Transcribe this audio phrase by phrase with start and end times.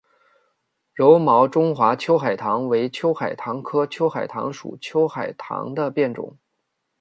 [0.95, 6.39] 柔毛中华秋海棠为秋海棠科秋海棠属秋海棠的变种。